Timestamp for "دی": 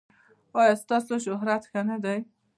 2.03-2.19